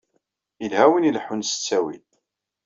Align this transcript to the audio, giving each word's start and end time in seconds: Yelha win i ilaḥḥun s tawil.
Yelha 0.61 0.85
win 0.91 1.05
i 1.07 1.09
ilaḥḥun 1.09 1.43
s 1.49 1.53
tawil. 1.67 2.03